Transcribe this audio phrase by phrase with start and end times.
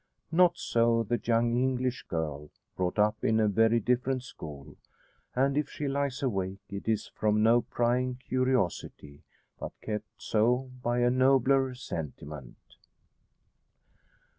[0.31, 4.75] Not so the young English girl, brought up in a very different school;
[5.35, 9.21] and if she lies awake, it is from no prying curiosity,
[9.59, 12.57] but kept so by a nobler sentiment.